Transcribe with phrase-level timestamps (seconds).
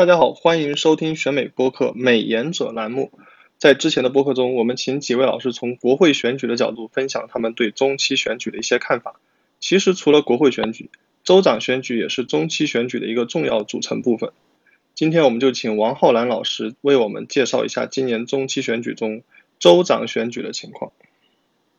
[0.00, 3.12] 大家好，欢迎收听选美播客美言者栏目。
[3.58, 9.20] 在之前的播客中，我们请几位老师从国会选举的角度分享他们对中期选举的一些看法。
[9.60, 10.88] 其实，除了国会选举，
[11.22, 14.32] 州长选举也是中期选举的一个重要组成部分。
[14.94, 19.22] 今天，我们就请王浩然老师为我们介绍一下今年中期选举中
[19.58, 20.90] 州长选举的情况。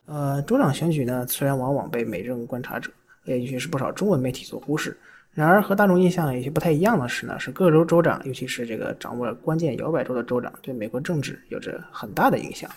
[0.06, 2.88] 呃，州长选举呢，虽然往往被美政观察者，
[3.24, 4.96] 也许是不少中文媒体所忽视。
[5.34, 12.70] 然而，和大众印象有些不太一样的是呢，是各州州长，尤其是这个掌握了关键摇摆州的州长，对美国政治有着很大的影响。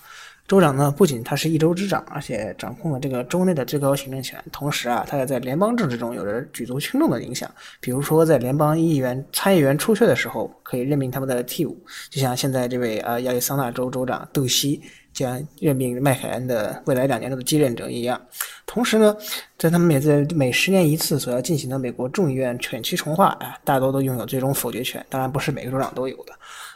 [0.47, 7.49] 州长呢，不仅他是一州之长，而且掌控了这个州内的最高行政权，同时啊，他也在联邦政治中有着举足轻重的影响。
[7.79, 11.75] 比如说，在联邦议员、参议员出缺的时候，可以任命他们的替补，
[12.09, 14.81] 就像现在这位呃亚利桑那州州长杜西。
[15.16, 18.19] 将任命麦凯恩的未来两年的继任者一样。
[18.66, 19.16] 同时呢，
[19.57, 25.03] 在他们每次每十年一次所要进行的美国众议院选区重划啊，大多都拥有最终否决权。
[25.07, 26.33] 当然，不是每个州长都有的，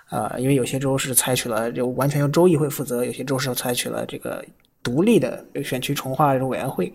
[0.09, 4.43] 呃，因为有些州是采取了就完全由州议会负责，有些州是采取了这个
[4.83, 6.91] 独立的选区重划这种委员会，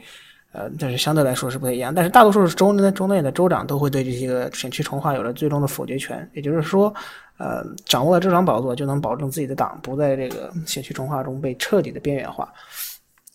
[0.53, 1.95] 呃，但是相对来说是不太一样。
[1.95, 6.95] 但是大多数州内州内的州长都会对这些个选区重划有了最终的否决权，也就是说。
[7.37, 12.49] 呃，掌握了州长宝座，就能保证自己的党不在这个选区重划中被彻底的边缘化。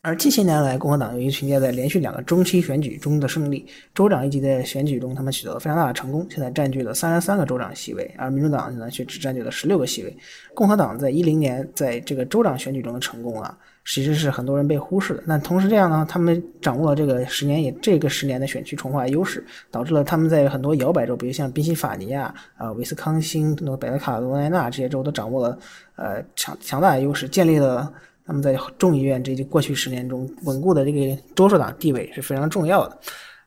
[0.02, 10.18] 而近些年来，共和党由于凭借在连续两个中期选举中的胜利，州长一级的选举中，他们取得了非常大的成功，现在占据了三十三个州长席位，而民主党呢却只占据了十六个席位。
[10.54, 13.58] 共和党在一零年在这个州长选举中的成功啊。
[13.86, 15.24] 其实是很多人被忽视的。
[15.26, 25.58] 那同时这样呢，他们掌握了这个十年也这个十年的选区重划优势，导致了他们在很多摇摆州，比如像宾夕法尼亚、啊威斯康星、那个北卡罗来纳这些州都掌握了
[25.96, 27.92] 呃强强大的优势，建立了
[28.30, 32.96] 他们在众议院这就过去十年中稳固的这个多数党地位是非常重要的。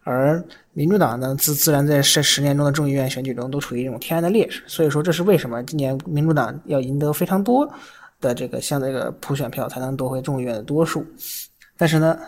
[0.03, 4.61] 而民主党呢，自自然在这十年中的众议院选举中都处于一种天然的劣势。
[4.67, 7.73] 所以说，这是为什么今年民主党要赢得非常多。
[8.21, 11.05] 的这个像这个普选票才能夺回众议院的多数，
[11.77, 12.19] 但是呢，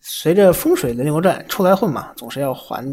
[0.00, 2.84] 随着风水轮流转，出来混嘛，总是要还。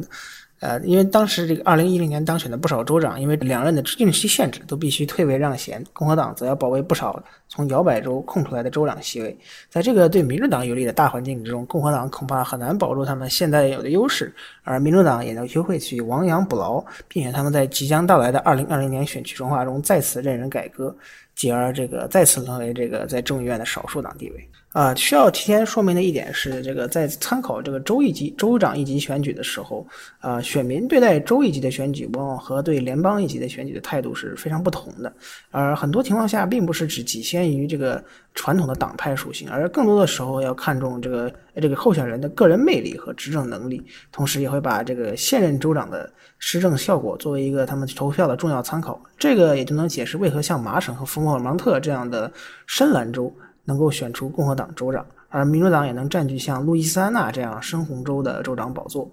[0.61, 5.83] 呃，因为当时这个二零一零年当选的不少州长，因为两任的任期限制，都必须退位让贤。
[5.91, 9.38] 共和党则要保卫不少从摇摆州空出来的州长席位。
[9.69, 14.33] 在这个对民主党有利的大环境之中，共和党恐怕很难保住他们现在有的优势，
[14.63, 20.95] 而民主党也有机会去亡羊补牢，并且他们在即将到来的二零二零年选区重划中再次任人改革。
[21.35, 24.50] 继而，这个再次沦为这个在众议院的少数党地位。
[24.72, 29.85] 啊，需要提前说明的一点是，这个在参考这个州一级州长一级选举的时候，
[30.19, 35.11] 啊，选民对待州一级的选举，往往和对联邦一级的选举的态度是非常不同的。
[35.51, 38.03] 而很多情况下，并不是只仅限于这个
[38.34, 41.31] 传统的党派属性，而更多的时候要看重这个
[41.62, 49.01] 这个候选人的个人魅力和执政能力，同时也会把这个现任州长的施政效果作为一个他们投票的重要参考。
[49.18, 52.31] 这个也就能解释为何像麻省和福尔蒙特这样的
[52.66, 53.34] 深蓝州。
[53.67, 59.09] 能够选出共和党州长，而民主党也能占据像路易斯安那这样深红州的州长宝座。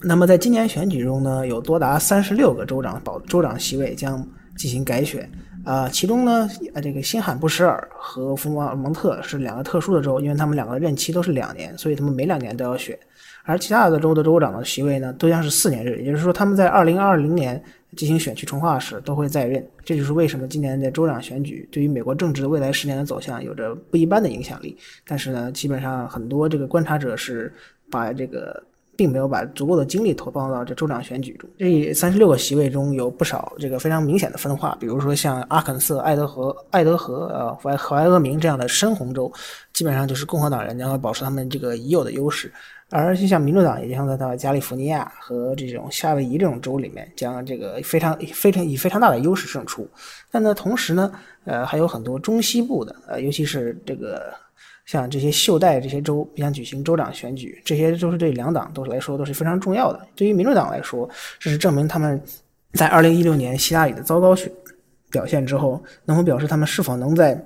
[0.00, 4.24] 那么，在今年选举中呢，有多达三十六个州长保州长席位将
[4.56, 5.28] 进行改选。
[5.64, 12.98] 啊，其中呢，呃，这个新罕布什尔和福尔蒙特是两个特殊的州，因为他们两个任期都是两年，所以他们每两年都要选。
[13.44, 17.62] 而其他的州的州长的席位呢，都将是四年制，也就是说，他们在二零二零年。
[17.96, 24.76] 进行选区重划时都会在任，这就是为什么今年的州长选举对于美国政治未来十年的走向有着不一般的影响力。
[25.06, 27.54] 但是呢，基本上很多这个观察者是
[27.92, 28.60] 把这个
[28.96, 31.48] 并没有把足够的精力投放到这州长选举中。
[31.58, 39.32] 这三十六个席位中有不少这个非常明显的分化，比如说像阿肯色、爱德和爱德和呃怀怀俄明这样的深红州，
[39.72, 42.52] 基本上就是共和党人将会保持他们这个已有的优势。
[42.90, 49.88] 而就像民主党，也将在到加利福尼亚和这种夏威夷这种州里面，将这个非常非常以非常大的优势胜出。
[50.30, 51.10] 但呢，同时呢，
[51.44, 54.32] 呃，还有很多中西部的，呃，尤其是这个
[54.86, 60.06] 像这些袖带这些州将举行州长选举，这些都是对两党都是来说都是非常重要的。
[60.14, 61.08] 对于民主党来说，
[61.38, 62.20] 这是证明他们
[62.74, 64.50] 在二零一六年希拉里的糟糕选
[65.10, 67.42] 表现之后，能否表示他们是否能在。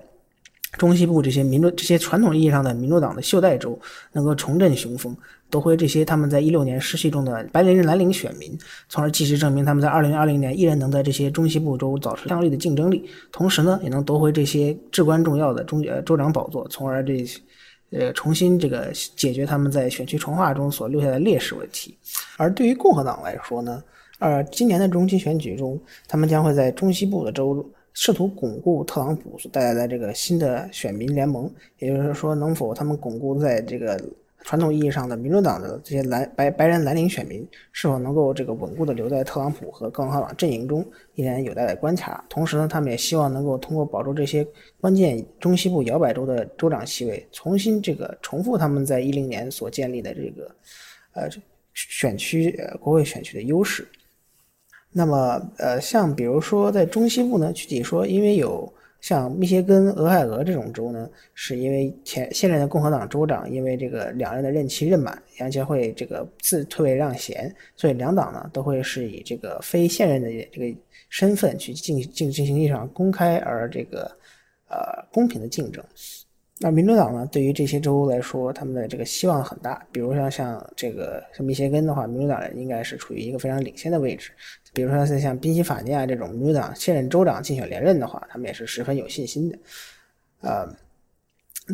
[0.76, 3.78] 中西部这些民主这些传统意义上的民主党的袖带州
[4.12, 5.16] 能够重振雄风，
[5.48, 8.56] 夺回这些他们在一六年失去中的白人蓝领选民，
[8.88, 17.24] 从而继续证明他们在二零二零年依然能在这些中西部州保持强力的竞争力，同时呢，也能夺回这些至关重要的中呃州长宝座，从而这
[17.90, 21.96] 呃重新这个解决他们在选区重划中所留下的劣势问题。
[22.36, 23.82] 而对于共和党来说呢，
[24.18, 27.66] 呃，今年的中期选举中，他们将会在中西部的州。
[28.00, 34.00] 试图巩固特朗普所带来的这个新的选民联盟，也就是说，能否他们巩固在这个
[34.44, 40.86] 传统意义上的民主党的这些蓝白白人蓝领选民，是否能够这个稳固的留在特朗普和共和党阵营中，
[41.16, 42.24] 依然有待观察。
[42.28, 44.46] 同时呢，他们也希望能够通过保住这些
[44.80, 50.54] 关键中西部摇摆州的州长席位，重新这个重复他们在一零年所建立的这个
[51.14, 51.28] 呃
[51.74, 53.88] 选区呃国会选区的优势。
[54.90, 70.78] 那么，呃，像比如说在中西部呢，具体说，因为有像密歇根、俄亥俄这种州呢，是因为前现任的共和党州长因为这个两任的任期任满，将将会这个自退位让贤，所以两党呢都会是以这个非现任的这个
[71.10, 74.10] 身份去进进进行一场公开而这个
[74.68, 75.84] 呃公平的竞争。
[76.60, 77.28] 那民主党呢？
[77.30, 79.80] 对于这些州来说，他们的这个希望很大。
[79.92, 84.32] 比如说像这个像密歇根的话，民主党人应该是处于一个非常领先的位置。
[84.72, 89.58] 比如说像像宾夕法尼亚这种民主党现任州长竞选连任的话，他们也是十分有信心的。
[90.40, 90.68] 呃，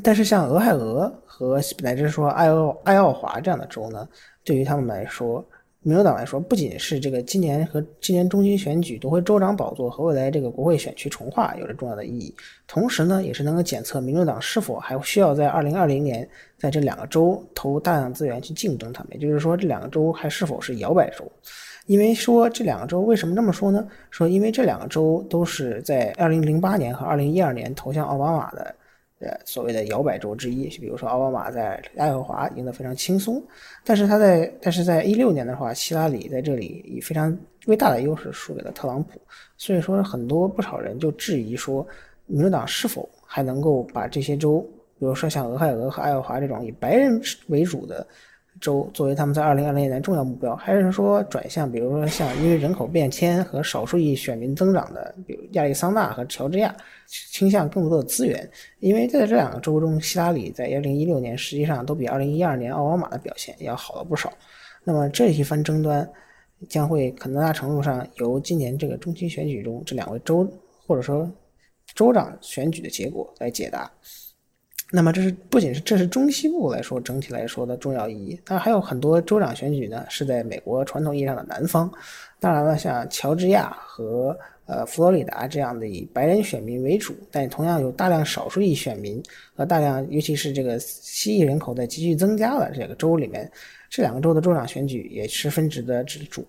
[0.03, 4.07] 但是像俄亥俄和乃至说爱奥爱奥华这样的州呢，
[4.45, 5.43] 对于他们来说。
[5.87, 12.35] 民主党来说，不仅是这个今年和今年中期选举夺回州长宝座和未来这个国会选区重划有着重要的意义，
[12.67, 16.27] 同时呢，也是能够检测民主党是否还需要在二零二零年
[16.57, 19.13] 在这两个州投入大量资源去竞争他们。
[19.13, 21.31] 也就是说，这两个州还是否是摇摆州？
[21.85, 23.87] 因为说这两个州为什么这么说呢？
[24.11, 28.75] 说因为这两个州都是在二零零八年和二零一二年投向奥巴马的。
[29.25, 33.43] 呃，所谓的摇摆州之一，比如说奥巴马在爱荷华赢得非常轻松，
[33.85, 37.37] 但是他在但是在一六年的话，希拉里在这里以非常
[37.67, 39.21] 微大的优势输给了特朗普，
[39.57, 41.87] 所以说很多不少人就质疑说，
[42.27, 44.61] 民主党是否还能够把这些州，
[44.99, 48.07] 比如说像俄亥俄和爱荷华这种以白人为主的。
[48.65, 56.75] 州作为他们在二零二零年重要目标，还是说转向，比如说像因为人口变迁和少数裔选民增长的，比如亚利桑那和乔治亚，
[57.07, 58.51] 倾向更多的资源？
[58.81, 64.33] 因为在这两个州中，希拉里在二零一六年实际上都比二零一二年奥巴马的表现要好了不少。
[64.83, 66.09] 那么这一番争端
[66.67, 70.51] 将会很大程度上由今年这个中期选举中这两位州
[70.87, 71.31] 或者说
[71.95, 73.91] 州长选举的结果来解答。
[74.97, 81.93] 那么这是不仅是这是中西部来说整体来说的重要意义，当然还有很多州长选举呢是在美国传统意义上的南方。
[82.39, 89.21] 当然了，像乔治亚和呃佛罗里达这样的以白人选民为主，但同样有大量少数裔选民
[89.57, 93.51] 和大量尤其是这个西裔人口在急剧增加的这个州里面，
[93.91, 96.47] 这两个州的州长选举也十分值得指出。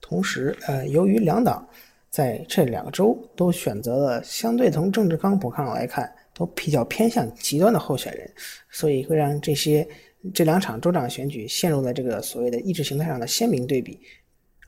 [0.00, 1.64] 同时，呃，由于两党
[2.10, 6.12] 在这两个州都选择了相对从政治光谱上来看。
[6.34, 8.28] 都比较偏向极端的候选人，
[8.70, 9.86] 所以会让这些
[10.34, 14.00] 这两场州长选举陷入了这个所谓的意识形态上的鲜明对比。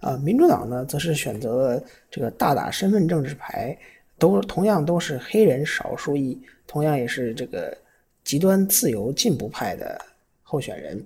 [0.01, 3.77] 啊，民主党呢，则是选择了这个大打身份政治牌，
[4.19, 7.77] 都同样都是黑人少数裔，同样也是这个
[8.23, 9.99] 极端自由进步派的
[10.43, 11.05] 候选人。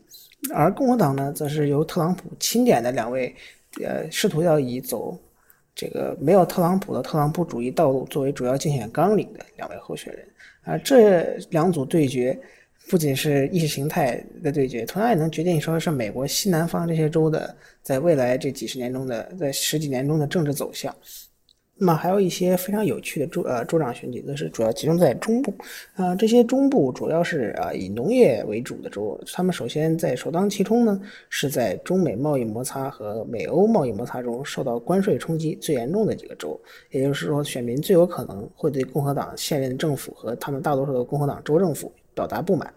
[0.52, 3.34] 而共和党呢，则是由特朗普钦点的两位，
[3.82, 5.18] 呃，试图要以走。
[5.72, 10.26] 这个没有特朗普的特朗普主义道路作为主要竞选纲领的两位候选人，
[10.70, 12.38] 啊，这两组对决
[12.88, 20.94] 不仅是意识形态的对决，同样也能决定说是美国西南方这些州的在未来这几十年中的在十几年中的政治走向。
[21.82, 25.50] 那么还有一些非常有趣的州呃州长选举，则是主要集中在中部，
[25.94, 36.60] 啊，这些中部主要是啊以农业为主的州，他们首先在首当其冲呢，是在中美贸易摩擦和美欧贸易摩擦中受到关税冲击最严重的几个州，
[36.90, 42.70] 也就是说，选民最有可能会对共和党现任政府和他们大多数的共和党州政府表达不满。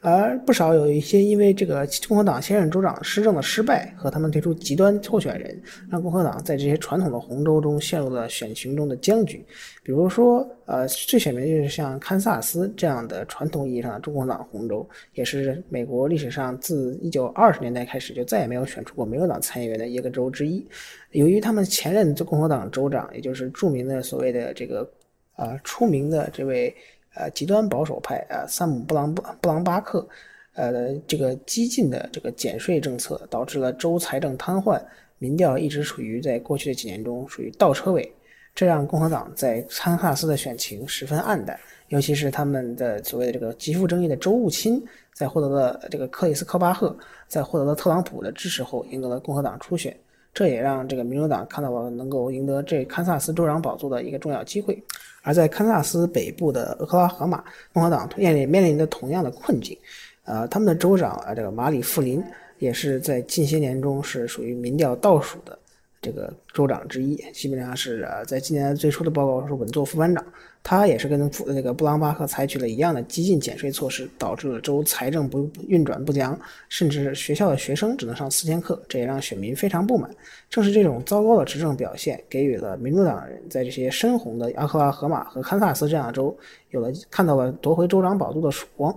[0.00, 9.44] 而不少有一些因为这个共和党现任州长施政的失败和他们推出极端候选人，让共和党在这些传统的红州中陷入了选情中的僵局。
[9.82, 20.64] 比如说，呃，最显明就是像堪萨斯这样的传统意义上的中共党红州，也是美国历史上自一九二十年代开始就再也没有选出过民主党参议员的一个州之一。
[21.10, 24.88] 由于他们前任共和党州长，也就是著名的所谓的这个，
[25.34, 26.72] 呃，出名的这位。
[27.18, 30.06] 呃，极端保守派啊，山姆布朗布布朗巴克，
[30.54, 34.80] 呃，这个激进的这个减税政策导致了州财政瘫痪，
[35.18, 38.10] 民调一直处于在过去的几年中属于倒车位。
[38.54, 41.58] 这让共和党在堪萨斯的选情十分黯淡。
[41.88, 44.84] 尤其是他们的所谓的这个极富争议的州务卿，
[45.14, 46.96] 在获得了这个克里斯科巴赫
[47.26, 49.96] 在获得了特朗普的支持后，赢得了共和党初选。
[50.38, 54.80] 这也让这个民主党看到了能够赢得这堪萨斯州长宝座的一个重要机会。
[55.22, 57.42] 而在堪萨斯北部的俄克拉荷马，
[57.72, 59.76] 共和党面临面临着同样的困境。
[60.22, 62.22] 呃，他们的州长啊，这个马里富林
[62.60, 65.58] 也是在近些年中是属于民调倒数的。
[66.00, 70.24] 这个州长之一，基本上是呃，在今年最初的报告是稳坐副班长。
[70.62, 76.38] 他也是跟那个布朗巴克采取了一样的激进减税措施，导致了州财政不运转不良，
[76.68, 80.10] 甚至学校的学生只能上四天课，这也让选民非常不满。
[80.50, 86.36] 正是这种糟糕的执政表现，给予了民主党人在这些深红的阿克拉荷马和堪萨斯这样的州，
[86.70, 88.94] 有了看到了夺回州长宝座的曙光。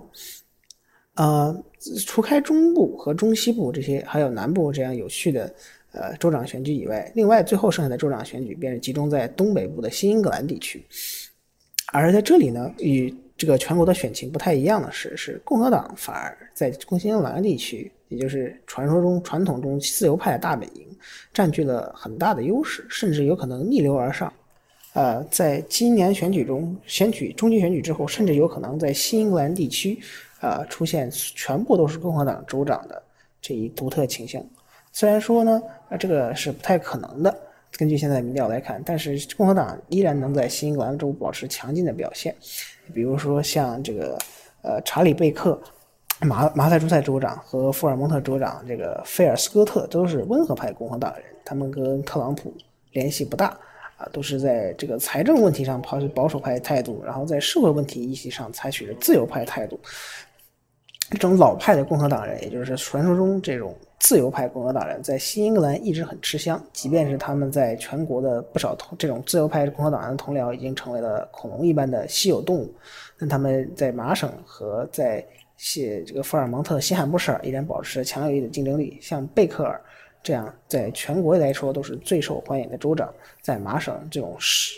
[1.14, 1.62] 呃，
[2.06, 5.54] 除开中部和中西部这些，还有南部这样有序的。
[5.94, 10.82] 呃，州长选举以外，另外最后剩下的州长选举便是集中在东北部的新英格兰地区。
[11.92, 20.86] 而在这里呢，与这个全国的选情不太一样的是，是共和党反而在新英格兰地区，也就是传说中传统中自由派大本营，
[21.34, 24.32] 占据了很大的优势，甚至有可能逆流而上。
[24.94, 29.98] 呃，在今年选举中，选举中期选举之后，甚至有可能在新英格兰地区，
[30.40, 33.02] 呃，出现全部都是共和党州长的
[33.40, 34.42] 这一独特倾向。
[34.92, 37.34] 虽然说呢，呃，这个是不太可能的。
[37.78, 42.34] 根据现在民调来看，但是共和党依然能在新英格兰州保持强劲的表现。
[42.92, 44.18] 比如说像这个，
[44.60, 45.58] 呃，查理贝克，
[46.20, 52.52] 马马萨诸塞州长和福尔蒙特州长这个菲尔斯科特都是温和派共和党人，他们跟特朗普
[52.92, 53.46] 联系不大，
[53.96, 59.80] 啊，都是在这个财政问题上保持保守派态度，然后在社会问题议题上采取了自由派态度。
[61.10, 63.74] 这种老派的共和党人，也就是传说中这种。
[64.02, 72.74] 自由派共和党人在新英格兰一直很吃香，即便是他们在全国的不少同这种自由派共和党人的同僚已经成为了恐龙一般的稀有动物，
[73.16, 75.24] 但他们在麻省和在
[75.56, 78.98] 西这个福尔蒙特、西汉布什尔依然保持着强有力的竞争力。
[79.00, 79.80] 像贝克尔
[80.20, 83.08] 这样在全国来说都是最受欢迎的州长，
[83.40, 84.74] 在麻省这种是，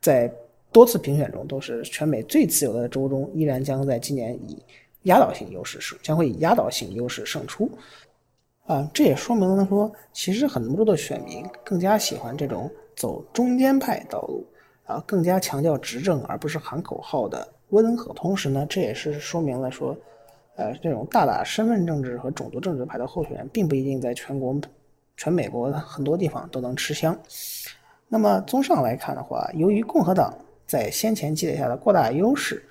[0.00, 0.32] 在
[0.72, 4.58] 多次评选中都是全美最自由的州中，依然将在今年以
[5.02, 7.70] 压倒性优势胜，将会以压倒性优势胜出。
[8.66, 14.42] 啊，这也说明了说，其实很多的选民更加喜欢这种走中间派道路，
[14.86, 18.10] 啊，更加强调执政而不是喊口号的温和。
[18.14, 19.94] 同时呢，这也是说明了说，
[20.56, 24.58] 呃，这种大打身份政治和种族政治牌的候选人，并不一定在全国、
[25.18, 27.14] 全美国很多地方都能吃香。
[28.08, 30.34] 那么，综上来看的话，由于共和党
[30.66, 32.64] 在先前积累下的过大优势。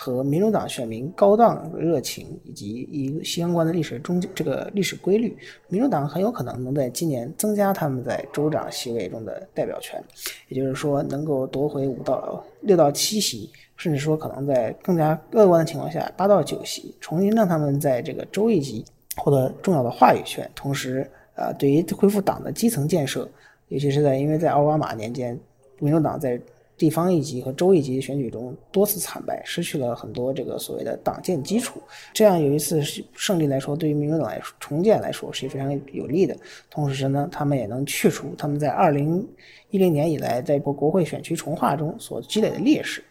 [0.00, 5.36] 和民主党选民高档热情以及一相关的历史中这个历史规律，
[5.66, 10.00] 民主党很有可能能在今年增加他们在州长席位中的代表权，
[10.46, 18.84] 也就是说能够夺回五到六到七席，甚至说可能在更加乐观的情况下八到九席，重新让他们在这个州一级
[19.16, 20.48] 获得重要的话语权。
[20.54, 23.28] 同时，呃，对于恢复党的基层建设，
[23.66, 25.36] 尤其是在因为在奥巴马年间，
[25.80, 26.40] 民主党在
[26.78, 31.82] 地方一级和州一级选举中多次惨败，失去了很多这个所谓的党建基础。
[32.14, 32.80] 这样有一次
[33.14, 36.36] 胜利来说，对于民主党来说重建来说是非常有利的。
[36.70, 39.26] 同时呢，他们也能去除他们在二零
[39.70, 43.02] 一零年以来在国国会选区重划中所积累的劣势，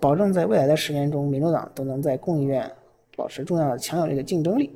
[0.00, 2.68] 保证在未来的十年中，民主党都能在众议院。
[3.20, 4.74] 保持重要的强有力的竞争力，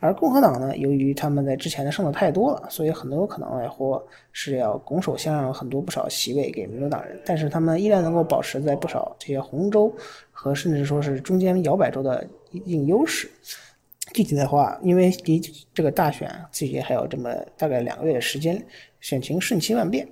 [0.00, 9.94] 而共和党呢，由于他们在之前的胜的太多了，所以很多可能来说是要拱手相让很多不少席位给民主党人，但是他们依然能够保持在不少这些红州
[10.32, 13.30] 和甚至说是中间摇摆州的一定优势。
[14.12, 15.40] 具体的话，因为离
[15.72, 18.60] 这个大选距离还有这么大概两个月的时间，
[19.00, 20.04] 选情瞬息万变，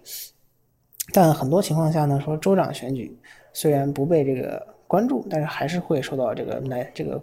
[1.12, 3.18] 但很多情况下呢，说州长选举
[3.52, 7.20] 虽然不被这个关注，但是还是会受到这个来这个。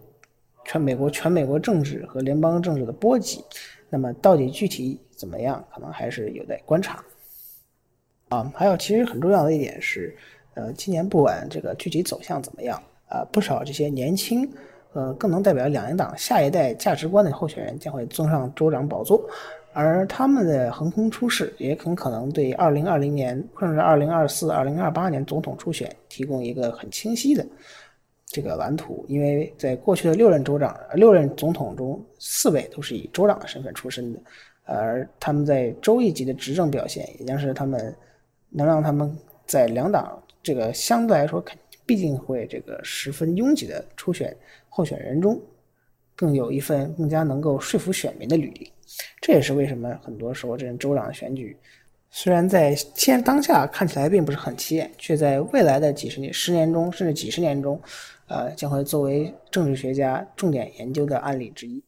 [0.70, 3.44] 全美国全美国政治和联邦政治的波及，
[3.90, 7.04] 那么到底具体怎么样，可能还是有待观察。
[8.28, 10.16] 啊，还有其实很重要的一点是，
[10.54, 14.48] 呃，今年不管这个具体走向怎么样，啊，不少这些年轻，
[14.94, 19.28] 呃，更能代表两党下一代价值观的候选人将会登上州长宝座，
[19.74, 27.44] 而他们的横空出世，也很可能对二零二零年甚至二零二四、二零二八年总统初选提供一个很清晰的。
[28.32, 34.20] 这个蓝图，因为在过去的六任州长、六任总统中，四位都是以州长的身份出身的，
[34.66, 37.94] 而他们在州一级的执政表现，也将是他们
[38.50, 39.18] 能让他们
[39.48, 41.58] 在两党这个相对来说肯
[41.88, 44.36] 必定会这个十分拥挤的初选
[44.70, 45.42] 候选人中，
[46.16, 48.72] 更有一份更加能够说服选民的履历。
[49.20, 51.58] 这也是为什么很多时候这种州长的选举
[52.12, 57.80] 虽然在现当下看起来并不是很起眼，却在未来的几十年、十年中，甚至几十年中，
[58.30, 61.84] 呃，将会作为政治学家重点研究的案例之一。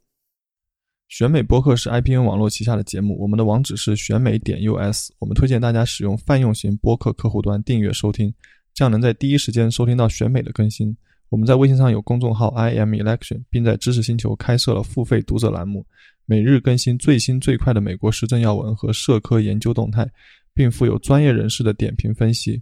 [1.07, 5.11] 选美播客是 IPN 网络旗下的节目，我们的网址是选美点 US。
[5.19, 8.33] 我们推荐大家使用泛用型播客客户端订阅收听，
[8.73, 10.95] 这样能在第一时间收听到选美的更新。
[11.29, 15.85] 我们在微信上有公众号 IM Election，并在知识星球开设了付费读者栏目，
[16.25, 20.09] 每日更新最新最快的美国时政要闻和社科研究动态，
[20.53, 22.61] 并附有专业人士的点评分析。